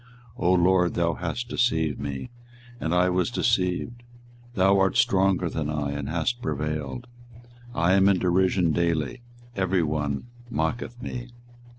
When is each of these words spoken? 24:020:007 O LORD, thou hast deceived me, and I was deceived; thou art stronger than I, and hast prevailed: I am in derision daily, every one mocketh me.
24:020:007 0.35 0.45
O 0.47 0.53
LORD, 0.53 0.93
thou 0.95 1.13
hast 1.13 1.47
deceived 1.47 1.99
me, 1.99 2.31
and 2.79 2.91
I 2.95 3.09
was 3.11 3.29
deceived; 3.29 4.01
thou 4.55 4.79
art 4.79 4.97
stronger 4.97 5.47
than 5.47 5.69
I, 5.69 5.91
and 5.91 6.09
hast 6.09 6.41
prevailed: 6.41 7.05
I 7.75 7.93
am 7.93 8.09
in 8.09 8.17
derision 8.17 8.71
daily, 8.71 9.21
every 9.55 9.83
one 9.83 10.23
mocketh 10.49 10.99
me. 11.03 11.29